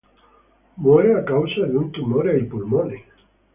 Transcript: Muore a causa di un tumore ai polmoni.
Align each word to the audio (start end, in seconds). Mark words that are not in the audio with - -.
Muore 0.77 1.13
a 1.13 1.21
causa 1.23 1.63
di 1.67 1.75
un 1.75 1.91
tumore 1.91 2.31
ai 2.31 2.45
polmoni. 2.47 3.03